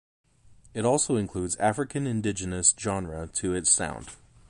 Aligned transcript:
It 0.73 0.83
also 0.83 1.15
includes 1.15 1.55
African 1.57 2.07
Indigenous 2.07 2.73
Genre 2.75 3.27
to 3.33 3.53
its 3.53 3.69
sound. 3.69 4.07